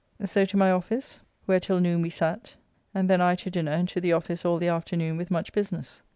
[0.25, 2.55] So to my office, where till noon we sat,
[2.91, 6.01] and then I to dinner and to the office all the afternoon with much business.